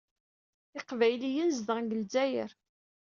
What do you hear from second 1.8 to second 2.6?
deg Lezzayer.